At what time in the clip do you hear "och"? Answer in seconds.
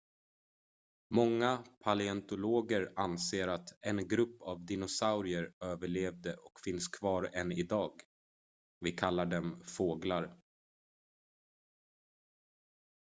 6.35-6.59